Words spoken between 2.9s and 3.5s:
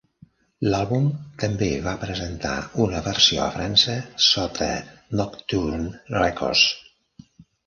versió